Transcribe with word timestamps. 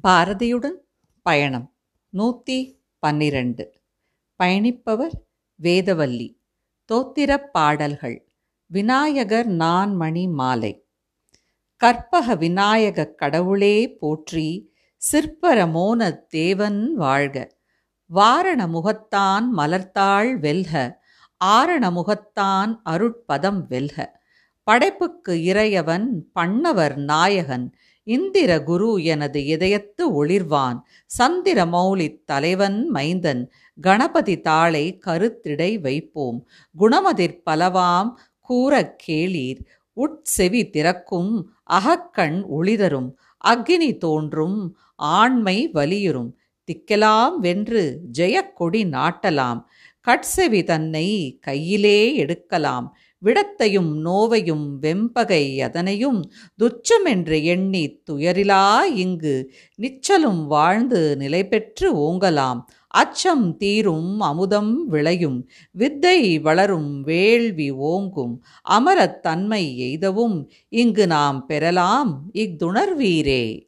பாரதியுடன் 0.00 0.74
பயணம். 1.22 1.74
நூற்றி 2.08 2.84
பன்னிரண்டு. 2.98 3.80
பயணிப்பவர் 4.42 5.12
வேதவல்லி. 5.62 6.38
தோத்திரப் 6.92 7.52
பாடல்கள். 7.52 8.28
விநாயகர் 8.66 9.48
நான்மணி 9.48 10.32
மாலை. 10.32 10.86
கற்பக 11.76 12.34
விநாயகக் 12.34 13.18
கடவுளே 13.18 13.96
போற்றி 13.96 14.74
சிற்பர 14.96 15.66
மோன 15.66 16.26
தேவன் 16.26 16.94
வாழ்க. 16.94 17.58
வாரண 18.06 18.66
முகத்தான் 18.66 19.44
மலர்த்தாள் 19.56 20.38
வெல்க. 20.38 21.02
ஆரண 21.44 21.90
முகத்தான் 21.90 22.80
அருட்பதம் 22.84 23.66
வெல்க. 23.66 24.22
படைப்புக்கு 24.62 25.34
இறையவன் 25.34 26.08
பண்ணவர் 26.40 26.94
நாயகன். 26.94 27.74
இந்திர 28.04 28.62
குரு 28.62 29.04
எனது 29.04 29.40
இதயத்து 29.40 30.02
ஒளிர்வான். 30.02 30.80
சந்திர 31.06 31.64
மௌலித் 31.64 32.18
தலைவன் 32.24 32.90
மைந்தன். 32.90 33.50
கணபதி 33.80 34.40
தாளை 34.40 34.98
கருத்திடை 35.06 35.80
வைப்போம். 35.80 36.48
குணமதிர் 36.78 37.42
பலவாம் 37.50 38.12
கூறக் 38.40 38.96
கேளீர். 39.06 39.60
உட்செவி 39.92 40.70
திறக்கும் 40.70 41.54
அகக்கண் 41.70 42.44
ஒளிதரும். 42.60 43.14
அக்னி 43.48 43.96
தோன்றும் 43.96 44.76
ஆண்மை 44.96 45.70
வலியுறும். 45.70 46.36
திக்கலாம் 46.72 47.36
வென்று 47.36 48.00
ஜெயக்கொடி 48.18 48.84
நாட்டலாம். 48.84 49.64
கட்செவி 50.00 50.64
தன்னை 50.64 51.38
கையிலே 51.40 52.14
எடுக்கலாம். 52.14 52.96
விடத்தையும் 53.24 53.94
நோவையும் 54.04 54.78
வெம்பகை 54.82 55.62
அதனையும் 55.62 56.22
துச்சமென்று 56.62 57.42
எண்ணி 57.42 58.02
துயரிலா 58.10 58.82
இங்கு 58.82 59.52
நிச்சலும் 59.82 60.46
வாழ்ந்து 60.46 61.16
நிலை 61.16 61.48
பெற்று 61.48 61.96
ஓங்கலாம். 61.96 62.60
அச்சம் 62.86 63.56
தீரும் 63.56 64.20
அமுதம் 64.20 64.86
விளையும். 64.86 65.48
வித்தை 65.70 66.38
வளரும் 66.38 67.00
வேள்வி 67.00 67.72
ஓங்கும். 67.72 68.42
அமரத் 68.70 69.22
தன்மை 69.22 69.76
எய்தவும். 69.78 70.48
இங்கு 70.68 71.06
நாம் 71.06 71.46
பெறலாம் 71.46 72.30
இஃதுணர்வீரே 72.34 73.60